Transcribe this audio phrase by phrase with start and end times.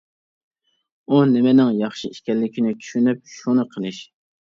[1.09, 4.01] ئۇ نېمىنىڭ ياخشى ئىكەنلىكىنى چۈشىنىپ، شۇنى قىلىش.